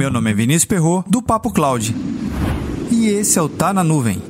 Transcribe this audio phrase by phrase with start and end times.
[0.00, 1.94] Meu nome é Vinícius Perro do Papo Cloud.
[2.90, 4.22] E esse é o Tá na Nuvem.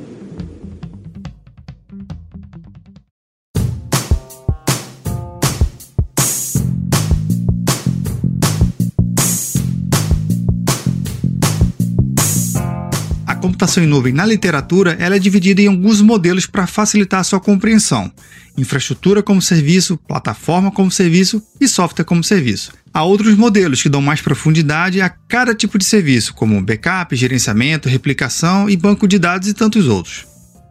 [13.25, 17.23] A computação em nuvem na literatura ela é dividida em alguns modelos para facilitar a
[17.23, 18.11] sua compreensão:
[18.57, 22.80] infraestrutura como serviço, plataforma como serviço e software como serviço.
[22.93, 27.87] Há outros modelos que dão mais profundidade a cada tipo de serviço, como backup, gerenciamento,
[27.87, 30.25] replicação e banco de dados e tantos outros.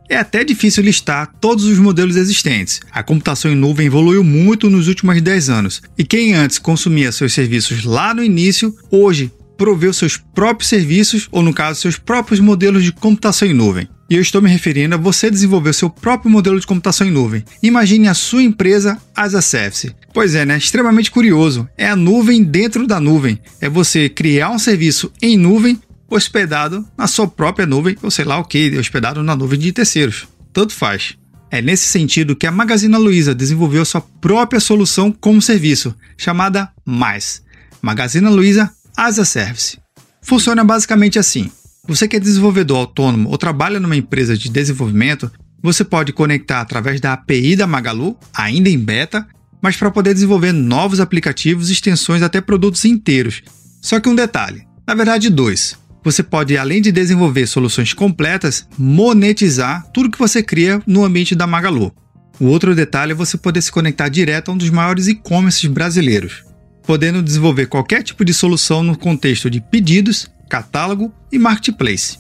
[0.08, 2.80] É até difícil listar todos os modelos existentes.
[2.90, 7.32] A computação em nuvem evoluiu muito nos últimos 10 anos, e quem antes consumia seus
[7.32, 12.82] serviços lá no início, hoje proveu seus próprios serviços, ou no caso, seus próprios modelos
[12.82, 13.88] de computação em nuvem.
[14.10, 17.44] E eu estou me referindo a você desenvolver seu próprio modelo de computação em nuvem.
[17.62, 19.94] Imagine a sua empresa as a service.
[20.12, 20.58] Pois é, né?
[20.58, 21.68] Extremamente curioso.
[21.78, 23.38] É a nuvem dentro da nuvem.
[23.60, 28.36] É você criar um serviço em nuvem hospedado na sua própria nuvem, ou sei lá
[28.38, 30.26] o que, hospedado na nuvem de terceiros.
[30.52, 31.16] Tanto faz.
[31.48, 37.44] É nesse sentido que a Magazine Luiza desenvolveu sua própria solução como serviço, chamada Mais.
[37.80, 39.78] Magazine Luiza as a Service.
[40.20, 41.48] Funciona basicamente assim.
[41.86, 45.30] Você que é desenvolvedor autônomo ou trabalha numa empresa de desenvolvimento,
[45.62, 49.26] você pode conectar através da API da Magalu, ainda em beta,
[49.60, 53.42] mas para poder desenvolver novos aplicativos, extensões até produtos inteiros.
[53.80, 55.78] Só que um detalhe, na verdade dois.
[56.02, 61.46] Você pode, além de desenvolver soluções completas, monetizar tudo que você cria no ambiente da
[61.46, 61.92] Magalu.
[62.38, 66.50] O outro detalhe é você poder se conectar direto a um dos maiores e-commerces brasileiros
[66.90, 72.18] podendo desenvolver qualquer tipo de solução no contexto de pedidos, catálogo e marketplace.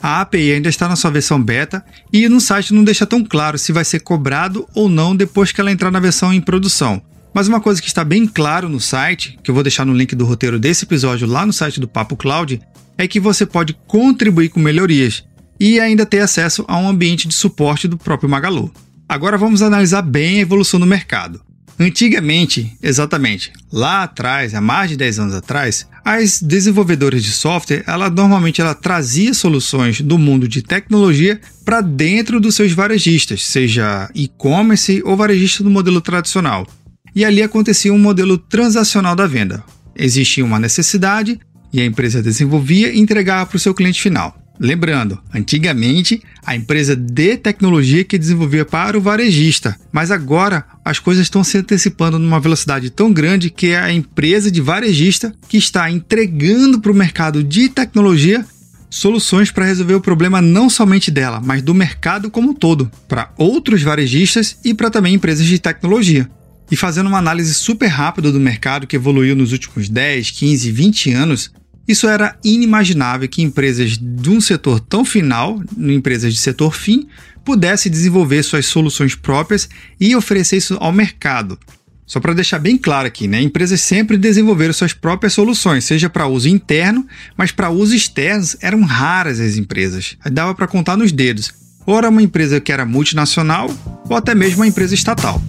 [0.00, 3.58] A API ainda está na sua versão beta e no site não deixa tão claro
[3.58, 7.02] se vai ser cobrado ou não depois que ela entrar na versão em produção.
[7.34, 10.14] Mas uma coisa que está bem claro no site, que eu vou deixar no link
[10.14, 12.62] do roteiro desse episódio lá no site do Papo Cloud,
[12.96, 15.24] é que você pode contribuir com melhorias
[15.58, 18.72] e ainda ter acesso a um ambiente de suporte do próprio Magalu.
[19.08, 21.45] Agora vamos analisar bem a evolução do mercado.
[21.78, 28.08] Antigamente, exatamente, lá atrás, há mais de 10 anos atrás, as desenvolvedoras de software, ela
[28.08, 35.02] normalmente ela trazia soluções do mundo de tecnologia para dentro dos seus varejistas, seja e-commerce
[35.04, 36.66] ou varejista do modelo tradicional.
[37.14, 39.62] E ali acontecia um modelo transacional da venda.
[39.94, 41.38] Existia uma necessidade
[41.72, 44.45] e a empresa desenvolvia e entregava para o seu cliente final.
[44.58, 51.24] Lembrando, antigamente a empresa de tecnologia que desenvolvia para o varejista, mas agora as coisas
[51.24, 55.90] estão se antecipando numa velocidade tão grande que é a empresa de varejista que está
[55.90, 58.44] entregando para o mercado de tecnologia
[58.88, 63.30] soluções para resolver o problema não somente dela, mas do mercado como um todo, para
[63.36, 66.30] outros varejistas e para também empresas de tecnologia.
[66.70, 71.12] E fazendo uma análise super rápida do mercado que evoluiu nos últimos 10, 15, 20
[71.12, 71.52] anos,
[71.86, 77.06] isso era inimaginável que empresas de um setor tão final, empresas de setor fim,
[77.44, 79.68] pudessem desenvolver suas soluções próprias
[80.00, 81.58] e oferecer isso ao mercado.
[82.04, 83.40] Só para deixar bem claro aqui, né?
[83.40, 88.82] Empresas sempre desenvolveram suas próprias soluções, seja para uso interno, mas para uso externo eram
[88.82, 90.16] raras as empresas.
[90.30, 91.52] Dava para contar nos dedos.
[91.84, 93.68] Ou era uma empresa que era multinacional,
[94.08, 95.40] ou até mesmo uma empresa estatal.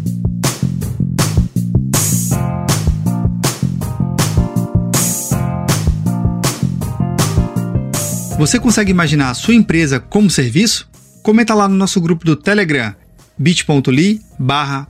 [8.37, 10.87] Você consegue imaginar a sua empresa como serviço?
[11.23, 12.93] Comenta lá no nosso grupo do Telegram,
[13.35, 14.87] bit.ly barra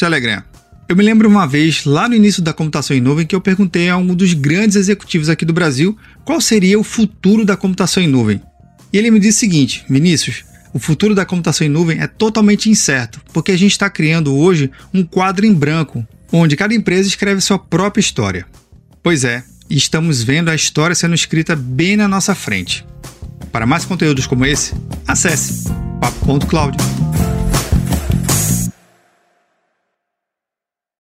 [0.00, 0.42] Telegram.
[0.88, 3.90] Eu me lembro uma vez, lá no início da computação em nuvem, que eu perguntei
[3.90, 8.08] a um dos grandes executivos aqui do Brasil qual seria o futuro da computação em
[8.08, 8.40] nuvem.
[8.90, 12.70] E ele me disse o seguinte: Vinícius, o futuro da computação em nuvem é totalmente
[12.70, 17.42] incerto, porque a gente está criando hoje um quadro em branco, onde cada empresa escreve
[17.42, 18.46] sua própria história.
[19.02, 22.84] Pois é, estamos vendo a história sendo escrita bem na nossa frente.
[23.50, 24.74] Para mais conteúdos como esse,
[25.06, 25.68] acesse
[26.00, 26.76] papo.cloud.